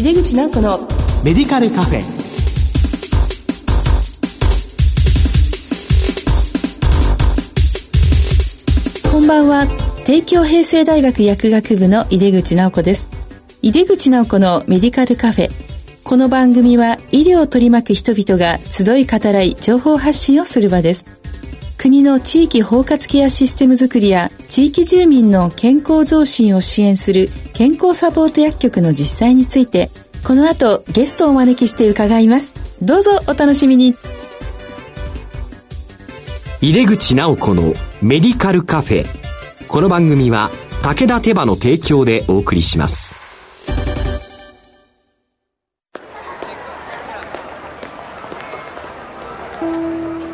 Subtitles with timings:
[0.00, 0.78] 井出口直子の
[1.22, 2.00] メディカルカフェ。
[9.12, 9.66] こんばんは。
[10.06, 13.10] 帝京平成大学薬学部の井出口直子です。
[13.60, 15.50] 井出口直子のメディカルカフェ。
[16.02, 21.04] この番組は医療を取り巻く人々が集い語らい情報発信をする場です
[21.80, 29.88] 国の地域包括ケアシステムづくりや地域住民の健康増進を支援する健康サポート薬局の実際について
[30.22, 32.52] この後ゲストをお招きして伺います。
[32.82, 33.94] どうぞお楽しみに。
[36.60, 39.06] 入れ口直子のメディカルカフェ。
[39.66, 40.50] この番組は
[40.82, 43.19] 武田手羽の提供でお送りします。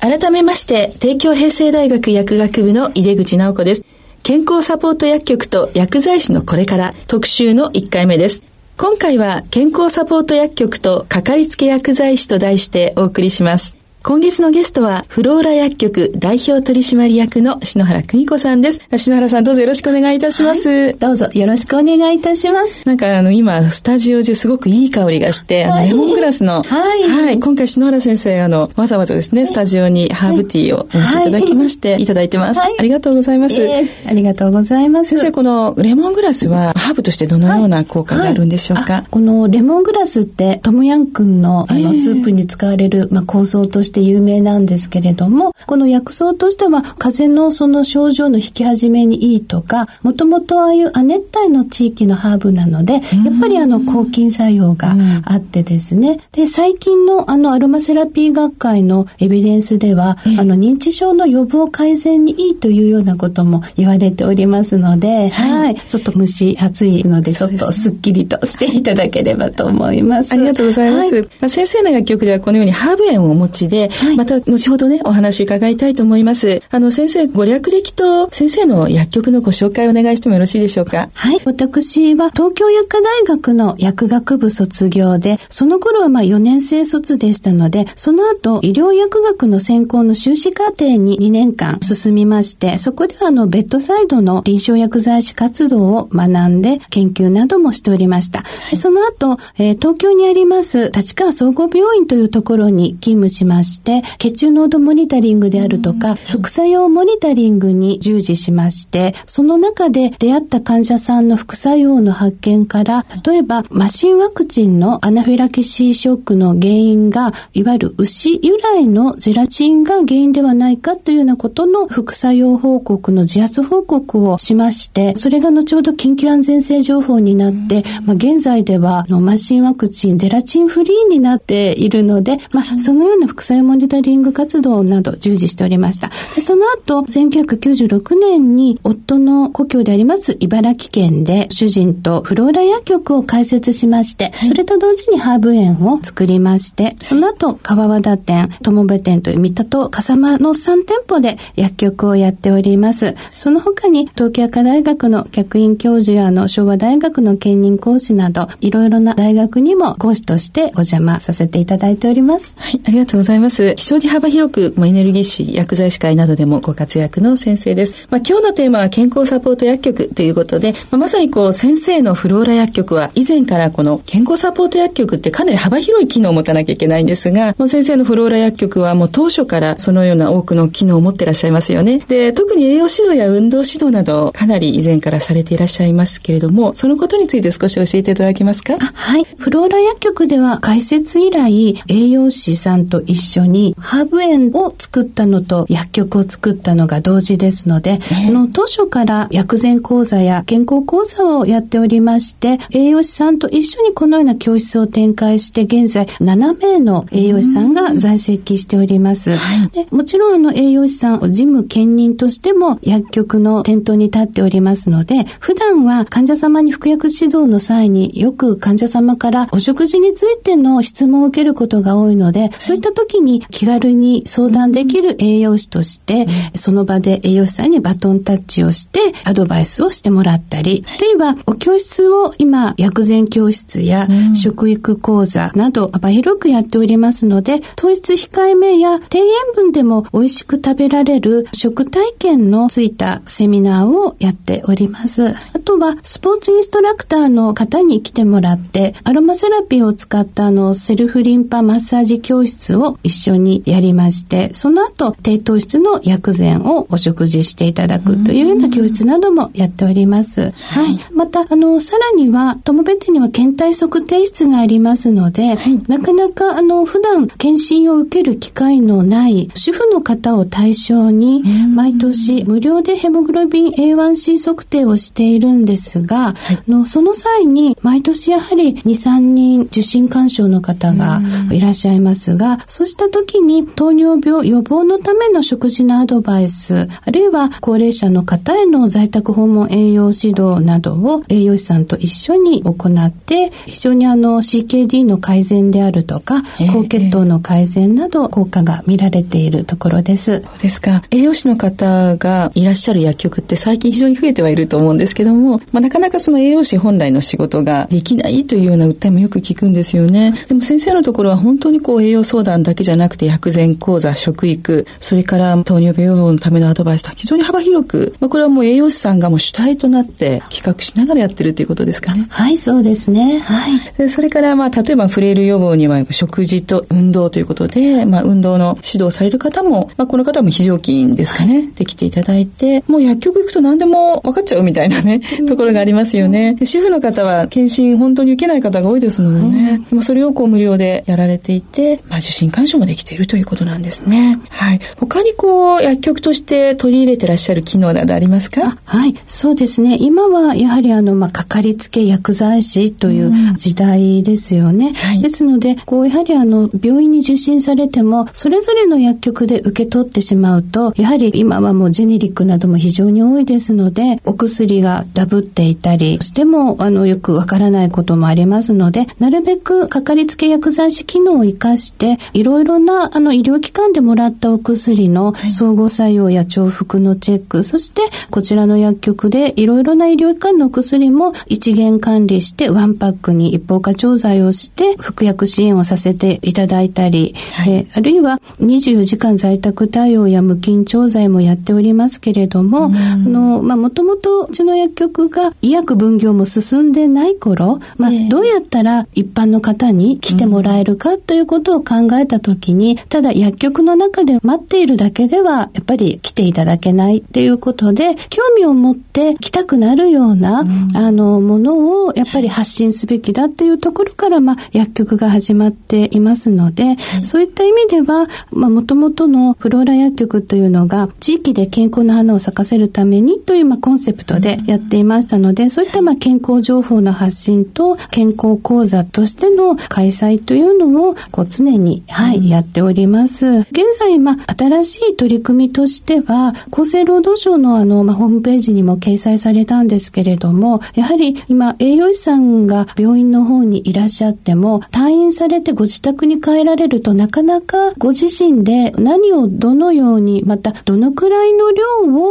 [0.00, 3.84] 改めまして帝京平成大学薬学部の井出口直子です
[4.22, 8.42] 健康サポート薬局と薬剤師のこれから特集の1回目です
[8.78, 13.85] 今回は健康サポート薬局とかかりつけ薬剤師と題してお送りします。
[14.06, 18.80] 今月のゲストは、フローラ薬局代表取締役の篠原邦子さんです。
[18.96, 20.68] 篠原さんどうぞよろしくお願いいたします。
[20.68, 22.86] はい、どうぞよろしくお願いいたします。
[22.86, 35.10] なんかあの今、スタジオ中すごくいい香りがして、はい、あのレモングラスの、はい、はい、今回篠原先生、あの、わざわざですね、スタジオにハーブティーをお持ちいただきまして、 い、ただいてます、ありがとうございます、えー、ありがとうございます。
[35.10, 53.02] 先生、このレモングラスはハーブとしてどのような効果があるんでしょうか、このレモングラスって、トムヤン君のあの、スープに使われる、まあ、構想として有名なんですけれども、この薬草としては、風邪のその症状の引き始めにいいとか、もともとああいう亜熱帯の地域のハーブなので、やっ
[53.40, 54.94] ぱりあの抗菌作用が
[55.24, 56.18] あってですね。
[56.32, 70.32] で、最近のあのアロマセラピー学会のエビデンスでは、あの認知症の予防改善にいいというようなことも言われておりますので、はい、ちょっと蒸し暑いので、ちょっとすっきりとしていただければと思います。
[70.32, 71.14] ありがとうございます。
[71.40, 76.62] はい、先生の薬局ではこのようにハーブ園をお持ちで、はい、また後ほどね、お話伺いたいと思います。
[76.70, 81.10] あの、先生、ご略歴と先生の薬局のご紹介をお願いしてもよろしいでしょうか？
[81.14, 81.40] はい。
[81.44, 98.40] 私は東京薬科大学の薬学部卒業で、その頃はまあ4年生卒でしたので、その後、医療薬学の専攻の修士課程に2年間進みまして、そこではあの、ベッドサイドの臨床薬剤師活動を学んで、研究などもしておりました。
[98.40, 136.10] はい、その後、えー、東京にあります立川総合病院というところに勤務しまして、血中濃度モニタリングであるとか、副作用モニタリングに従事しまして、その中で出会った患者さんの副作用の発見から、例えばマシンワクチンのアナフィラキシーショックの原因が、いわゆる牛由来のゼラチンが原因ではないかというようなことの副作用報告の自発報告をしまして、それが後ほど緊急安全性情報になって、まあ、現在ではのマシンワクチンゼラチンフリーになっているので、まあ、そのような副作用モニタリング活動など従事しておりました。
[136.34, 153.14] でその後、1996年に夫の故郷であります茨城県で主人とフローラ薬局を開設しまして、はい、それと同時にハーブ園を作りまして、その後、川和田店、友部店という三田と笠間の3店舗で薬局をやっております。
[153.34, 162.54] その他に東京科大学の客員教授やの昭和大学の兼任講師など、いろいろな大学にも講師としてお邪魔させていただいております。
[162.56, 163.45] はい、ありがとうございます。
[163.46, 168.06] ます非常に幅広く、エネルギー士、薬剤師会などでもご活躍の先生です。
[168.10, 182.00] まあ、今日のテーマは健康サポート薬局ということで、まあ、まさにこう先生のフローラ薬局は以前からこの健康サポート薬局ってかなり幅広い機能を持たなきゃいけないんですが、もう先生のフローラ薬局はもう当初からそのような多くの機能を持ってらっしゃいますよね。
[182.08, 188.76] で、特に栄養指導や運動指導などかなり以前からされていらっしゃいますけれども、そのことについて少し教えていただけますか？
[188.78, 189.24] はい。
[189.38, 209.36] フローラ薬局では開設以来、栄養士さんと一緒にハーブ園を作ったのと薬局を作ったのが同時ですので、えー、の当初から薬膳講座や健康講座をやっておりまして、栄養士さんと一緒にこのような教室を展開して、現在7名の栄養士さんが在籍しております。
[209.72, 245.28] でもちろんあの栄養士さん、事務兼任としても薬局の店頭に立っておりますので、普段は患者様に服薬指導の際によく患者様からお食事についての質問を受けることが多いので、そういった時に気軽に相談できる栄養士として、その場で栄養士さんにバトンタッチをしてアドバイスをしてもらったり、あるいはお教室を今薬膳教室や食育講座など幅広くやっておりますので、糖質控えめや低塩分でも美味しく食べられる食体験のついたセミナーをやっております。
[245.28, 260.52] あとはスポーツインストラクターの方に来てもらってアロマセラピーを使ったあのセルフリンパマッサージ教室を一緒にやりまして、その後低糖質の薬膳をお食事していただくというような教室などもやっております。
[260.52, 260.98] はい。
[261.12, 271.42] また、あの、さらには、トモベテには検体測定室がありますので、はい、なかなか、あの、普段検診を受ける機会のない主婦の方を対象に、
[271.74, 296.42] 毎年無料でヘモグロビン A1C 測定をしているんですが、はい、のその際に、毎年やはり2、3人受診干渉の方がいらっしゃいますが、そうした時に糖尿病予防のための食事のアドバイス、あるいは高齢者の方への在宅訪問栄養指導などを栄養士さんと一緒に行って非常にあの CKD の改善であるとか
[296.72, 300.42] 高血糖の改善など効果が見られているところです。
[300.42, 301.02] そうですか。
[301.10, 310.32] 栄養士の方がいらっしゃる薬局って最近非常に増えてはいると思うんですけども、まあ、なかなかその栄養士本来の仕事ができないというような訴えもよく聞くんですよね。
[310.48, 322.26] でも先生のところは本当にこう栄養相談だけじゃなくて薬膳講座、食育、それから糖尿病予防のためのアドバイスと非常に幅広く、まあ、これはもう栄養士さんがもう主体となって企画しながらやってるということですかね。
[322.28, 323.38] はい、そうですね。
[323.40, 323.80] はい。
[323.98, 336.56] でそれから、まあ、例えばフレイル予防には食事と運動ということで、まあ、運動の指導される方も、まあ、この方も非常勤ですかね、はい、できていただいて、もう薬局行くと何でも分かっちゃうみたいなね、ところがありますよね。
[336.64, 339.80] 主婦の方は検診本当に受けない方が多いですもんね。
[339.88, 344.40] でもそれをこう無料でやられていて、まあ、受診干渉もできているということなんですね。
[344.48, 344.80] はい。
[344.98, 348.78] 他にこう、薬局として取り入れてらっしゃる機能などありますか？
[348.84, 349.96] はい、そうですね。
[350.00, 354.92] 今はやはりあの、まあ、かかりつけ薬剤師という時代ですよね。
[354.94, 433.46] はい、ですので、こう、やはりあの、病院に受診されても、それぞれの薬局で受け取ってしまうと、やはり今はもうジェネリックなども非常に多いですので、お薬がダブっていたりしても、あの、よくわからないこともありますので、なるべくかかりつけ薬剤師機能を活かして、いろいろなあの、医療機関でもらったお薬の相互作用や重複のチェック、そしてこちらの薬局でいろいろな医療機関の薬も一元管理してワンパックに一方化調剤をして服薬支援をさせていただいたり、はい、えあるいは24時間在宅対応や無菌調剤もやっておりますけれども、あの、まあ、もともとうちの薬局が医薬分業も進んでない頃、まあ、どうやったら一般の方に来てもらえるかということを考えたときに、ただ薬局の中で待っているだけでは、やっぱり来ていただけないっていうことで、興味を持って来たくなるような、うん、あの、ものをやっぱり発信すべきだっていうところから、まあ、薬局が始まっていますので、そういった意味では、まあ、もともとのフローラ薬局というのが、地域で健康な花を咲かせるためにという、まあ、コンセプトでやっていましたので、そういった、まあ、健康情報の発信と、健康講座としての開催というのを、こう、常に、はい、やっております。
[433.46, 451.84] 現在、まあ、新しい取り組みとしては、厚生労働省のあの、まあ、ホームページにも掲載されたんですけれども、やはり今、栄養士さんが病院の方にいらっしゃっても、退院されてご自宅に帰られるとなかなかご自身で何をどのように、またどのくらいの量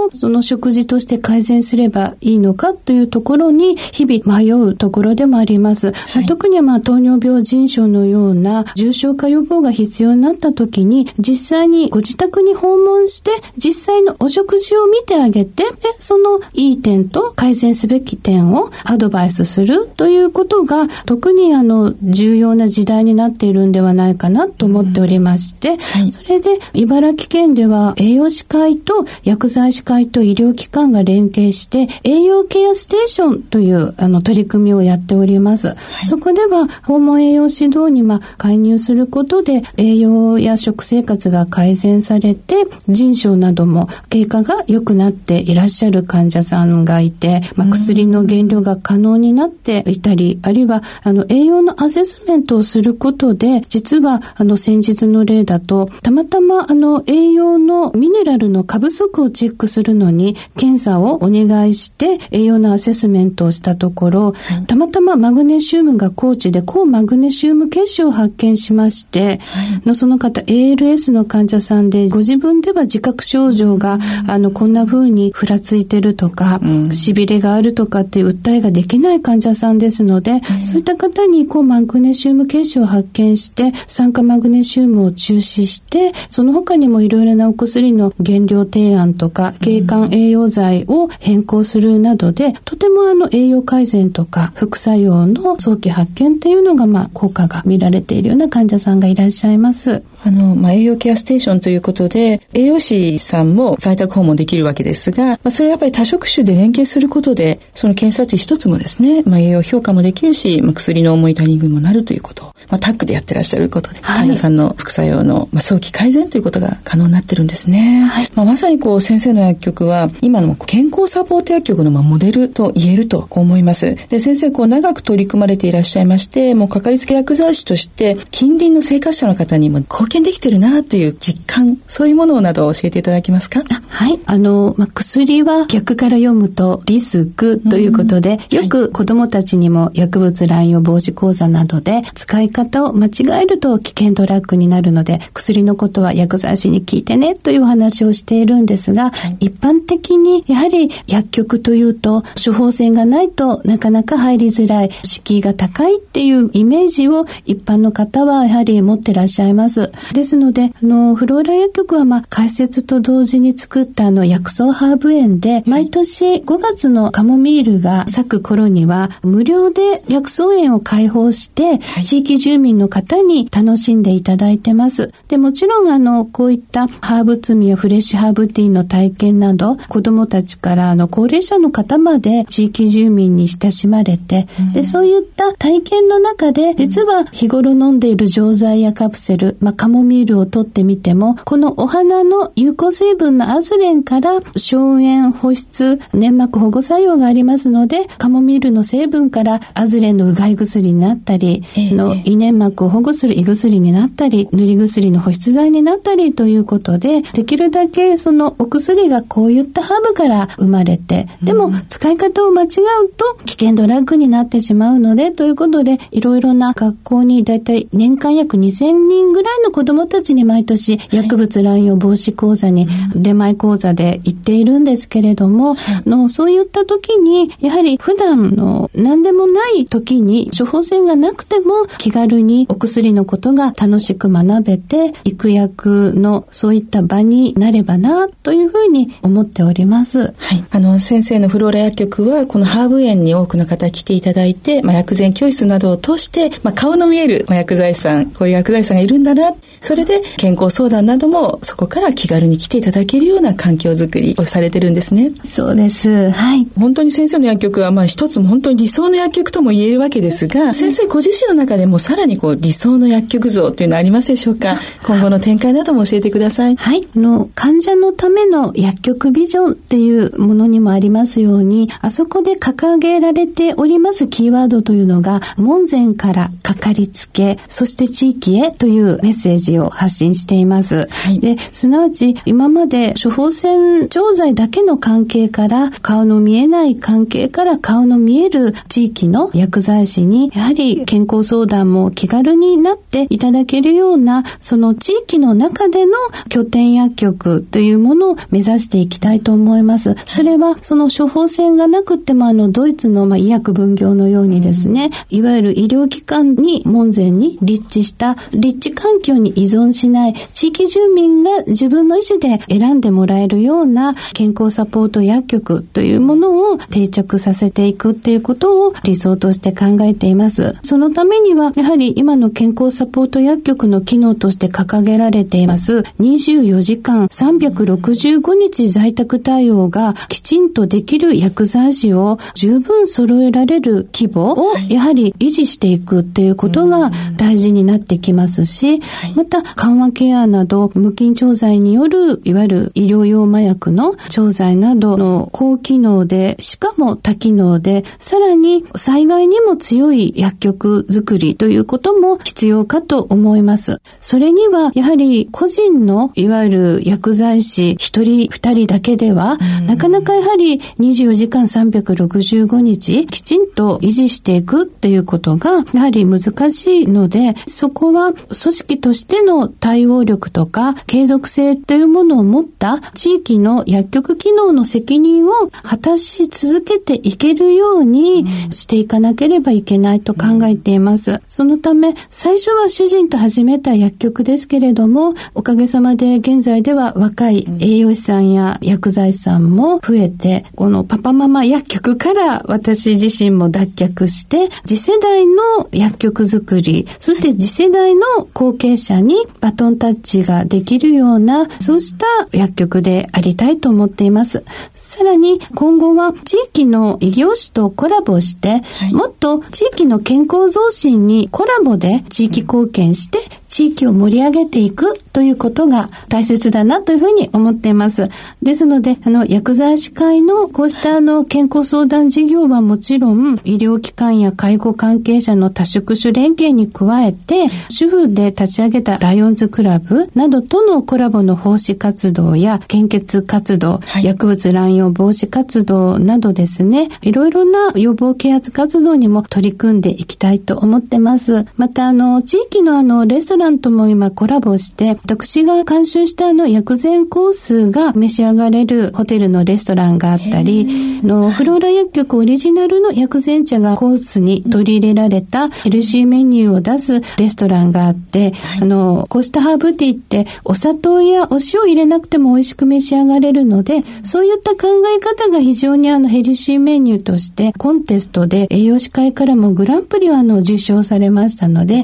[0.03, 5.91] をその食事として改善すればいいのかというところに日々迷うところでもあります。
[5.91, 35.69] はい、特にまあ糖尿病腎症のような重症化予防が必要になった時に実際にご自宅に訪問して実際のお食事を見てあげてでそのいい点と改善すべき点をアドバイスするということが特にあの重要な時代になっているんではないかなと思っておりまして、うんはい、それで茨城県では栄養士会と薬剤師会と医療機関が連携して栄養ケアステーションというあの取り組みをやっております。
[35.69, 42.55] はい、そこでは訪問栄養指導にま介入することで栄栄養や食生活が改善されて、
[42.89, 64.33] 腎症なども経過が良くなっていらっしゃる患者さんがいて、まあ、薬の減量が可能になっていたり、あるいは、あの、栄養のアセスメントをすることで、実は、あの、先日の例だと、たまたま、あの、栄養のミネラルの過不足をチェックするのに、検査をお願いして、栄養のアセスメントをしたところ、
[64.67, 69.39] たまたまマグネシウムが高値で、高マグネシウム結晶を発見しまして、
[69.85, 99.74] のその方 ALS の患者さんで、ご自分では自覚症状が、あの、こんな風にふらついてるとか、痺れがあるとかっていう訴えができない患者さんですので、そういった方に、高マグネシウム結晶を発見して、酸化マグネシウムを中止して、その他にもいろいろなお薬の原料提案とか、経管栄養剤を変更するなどで、とてもあの栄養改善とか副作用の早期発見っていうのが、まあ、効果が見られているような患者さんがいらっしゃいます。
[100.23, 118.05] あの、まあ、栄養ケアステーションということで、栄養士さんも在宅訪問できるわけですが、まあ、それやっぱり多職種で連携することで、その検査値一つもですね、まあ、栄養評価もできるし、まあ、薬のモニタリングにもなるということ、まあ、タッグでやってらっしゃることで、はい、患者さんの副作用の、まあ、早期改善ということが可能になってるんですね。
[118.09, 123.95] はい、まあ、まさにこう、先生の薬局は、今の健康サポート薬局のまあモデルと言えると思います。
[124.09, 133.63] で、先生、こう、長く取り組まれていらっしゃいまして、もう、かかりつけ薬剤師として、近隣の生活者の方にも貢献できてるな、という実感、そういうものなどを教えていただけますか？
[133.87, 134.19] はい。
[134.25, 159.91] あの、まあ、薬は逆から読むとリスクということで、よく子供たちにも薬物乱用防止講座などで使い方を間違えると危険ドラッグになるので、薬のことは薬剤師に聞いてねというお話をしているんですが、はい、一般的にやはり薬局というと処方箋がないとなかなか入りづらい、敷居が高いっていうイメージを一般の方はやはり持ってらっしゃいます。
[160.13, 175.11] ですので、あの、フローラ薬局はまあ開設と同時に作ったあの薬草ハーブ園で、毎年5月のカモミールが咲く頃には無料で薬草園を開放して、地域住民の方に楽しんでいただいてます。
[175.27, 212.69] で、もちろんあの、こういったハーブ摘みやフレッシュハーブティーの体験など、子供たちからあの、高齢者の方まで地域住民に親しまれて、うん、で、そういった体験の中で、実は日頃飲んでいる錠剤やカプセル、まあ、カモミールを取ってみても、このお花の有効成分のアズレンから消炎、保湿、粘膜保護作用がありますので、カモミールの成分からアズレンのうがい薬になったり、えー、の胃粘膜を保護する胃薬になったり、塗り薬の保湿剤になったりということで、できるだけそのお薬がこういったハーブから生まれて、でも使い方を間違う
[213.09, 240.33] と危険ドラッグになってしまうので、ということで、いろいろな学校にだいたい年間約2000人ぐらいの子供たちに毎年薬物乱用防止講座に出前講座で行っているんですけれども、のそういった時に、やはり普段の何でもない時に処方箋がなくても気軽にお薬のことが楽しく学べて、育薬のそういった場になればな、というふうに思っております。
[240.37, 240.63] はい。
[240.71, 255.31] あの、先生のフローラ薬局は、このハーブ園に多くの方来ていただいて、まあ、薬膳教室などを通して、まあ、顔の見える、まあ、薬剤師さん、こういう薬剤師さんがいるんだな、それで健康相談などもそこから気軽に来ていただけるような環境づくりをされてるんですね。
[255.43, 256.31] そうです。
[256.31, 256.67] はい。
[256.77, 264.75] 本当に先生の薬局は、まあ一つも本当に理想の薬局とも言えるわけですが、先生ご自身の中でもさらにこう理想の薬局像というのはありますでしょうか？
[265.03, 266.75] 今後の展開なども教えてください。
[266.75, 267.07] はい。
[267.15, 281.07] あの、患者のための薬局ビジョンっていうものにもありますように、あそこで掲げられておりますキーワードというのが、門前からかかりつけ、そして地域へというメッセージを発信しています。
[281.09, 296.13] はい、で、すなわち今まで処方箋錠剤だけの関係から顔の見えない関係から顔の見える地域の薬剤師にやはり健康相談も気軽になっていただけるようなその地域の中での
[296.49, 300.15] 拠点薬局というものを目指していきたいと思います。
[300.25, 320.75] それはその処方箋がなくてもあのドイツのまあ医薬分業のようにですね、いわゆる医療機関に門前に立地した立地環境に依存しない地域住民が自分の意思で選んでもらえるような健康サポート薬局というものを定着させていくっていうことを理想として考えています。
[320.83, 325.99] そのためには、ややはり今の健康サポート薬局の機能として掲げられています。
[326.19, 338.99] 24時間365日在宅対応がきちんとできる薬剤師を十分揃えられる規模をやはり維持していくっていうことが大事になってきますし、
[339.35, 353.99] また緩和ケアなど無菌調剤によるいわゆる医療用麻薬の調剤などの高機能でしかも多機能でさらに災害にも強い薬局作りということも必要かと思います。
[354.21, 366.39] それにはやはり個人のいわゆる薬剤師一人二人だけではなかなかやはり24時間365日きちんと維持していくっていうことがやはり難
[366.71, 375.51] しいのでそこは組織としての対応力とか継続性というものを持った地域の薬局機能の責任を
[375.83, 381.41] 果たし続けていけるようにしていかなければいけないと考えています。
[381.47, 398.21] そのため、最初は主人と始めた薬局ですけれども、おかげさまで現在では若い栄養士さんや薬剤師さんも増えて、このパパママ薬局から私自身も脱却して、次世代の薬局作り、そして次世代の
[398.53, 404.63] 後継者にバトンタッチができるような、そうした薬局でありたいと思っています。
[404.93, 413.39] さらに今後は地域の異業種とコラボして、はい、もっと地域の健康増進にコラボで地域貢献して、
[413.75, 418.29] 地域を盛り上げていくということが大切だなというふうに思っています。
[418.63, 441.65] ですので、あの、薬剤師会のこうしたあの、健康相談事業はもちろん、医療機関や介護関係者の多職種連携に加えて、主婦で立ち上げたライオンズクラブなどとのコラボの奉仕活動や献血活動、はい、薬物乱用防止活動などですね、いろいろな予防啓発活動にも取り組んでいきたいと思ってます。
[441.75, 472.03] また、あの、地域のあの、レストランとも今コラボして、私が監修したあの薬膳コースが召し上がれるホテルのレストランがあったり、のフローラ薬局オリジナルの薬膳茶がコースに取り入れられたヘルシーメニューを出すレストランがあって、はい、あの、こうしたハーブティーってお砂糖やお塩入れなくても美味しく召し上がれるので、そういった考え方が非常にあのヘルシーメニューとしてコンテストで栄養士会からもグランプリをあの受賞されましたので、え、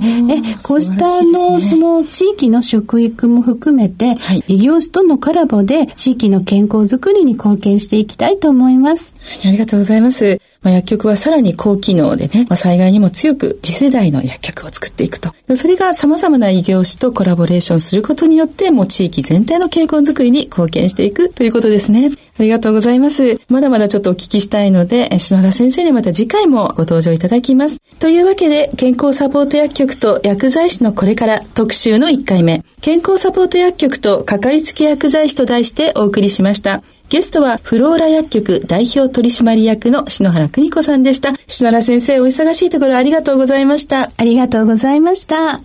[0.63, 9.13] こうしたあの、その地域の食育も含めて、はい、異業種とのコラボで地域の健康づくりに貢献していきたいと思います。
[9.45, 10.39] ありがとうございます。
[10.61, 15.33] まあ、薬局はさらに高機能でね、まあ、災害にも強く次世代の薬局を作っていくと。
[15.55, 22.11] それが様々な異業種とコラボレーションすることによって、もう地域全体の健康づくりに貢献していくということですね。
[22.39, 23.39] ありがとうございます。
[23.49, 27.79] まだまだちょっとお聞きしたいので、篠原先生にまた次回もご登場いただきます。
[27.99, 36.81] というわけで、健康サポート薬局と薬剤師のこれから特集の1回目、健康サポート薬局とかかりつけ薬剤師と題してお送りしました。
[37.11, 41.33] ゲストはフローラ薬局代表取締役の篠原邦子さんでした。
[41.45, 44.09] 篠原先生、お忙しいところありがとうございました。
[44.17, 45.59] ありがとうございました。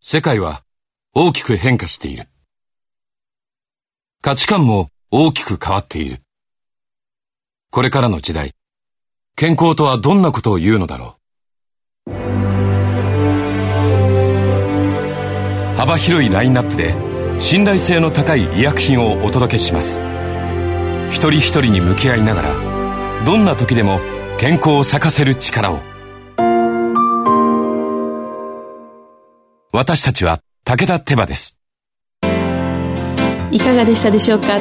[0.00, 0.62] 世界は
[1.12, 2.28] 大きく変化している。
[4.22, 6.22] 価値観も大きく変わっている。
[7.70, 8.52] これからの時代、
[9.36, 11.18] 健康とはどんなことを言うのだろ
[12.06, 12.10] う。
[15.76, 16.94] 幅広いラインナップで
[17.38, 20.00] 信頼性の高い医薬品をお届けします。
[21.14, 24.00] 一人一人に向き合いながらどんな時でも
[24.36, 25.80] 健康を咲かせる力を。
[29.72, 31.56] 私たちは武田手羽です。
[33.52, 34.58] いかがでしたでしょうか？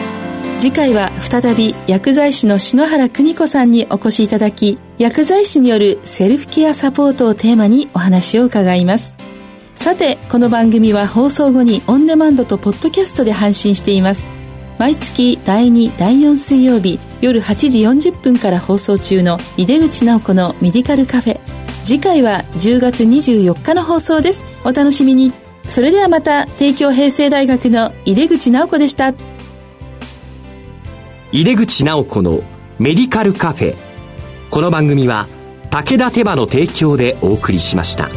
[0.59, 9.15] 次回は再び薬剤師の篠原邦子さんにお越しいただき薬剤師によるセルフケアサポートをテーマにお話を伺います。
[9.73, 14.27] さてこの番組は放送後にオンデマンドとポッドキャストで配信しています。
[14.83, 21.39] 毎月第2第4水曜日夜8時40分から放送中の井出口直子のメディカルカフェ。
[21.85, 24.43] 次回は10月24日の放送です。
[24.65, 25.31] お楽しみに。
[25.69, 29.13] それではまた帝京平成大学の井出口直子でした。
[31.31, 32.41] 井出口直子の
[32.77, 33.75] メディカルカフェ。
[34.49, 35.29] この番組は
[35.69, 38.09] 武田手羽の提供でお送りしました。